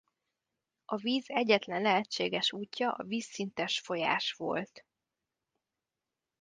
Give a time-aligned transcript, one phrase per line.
[0.85, 4.85] A víz egyetlen lehetséges útja a vízszintes folyás volt.